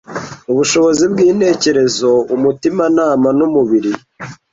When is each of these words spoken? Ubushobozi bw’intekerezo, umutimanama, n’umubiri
Ubushobozi 0.51 1.03
bw’intekerezo, 1.11 2.09
umutimanama, 2.35 3.27
n’umubiri 3.37 3.91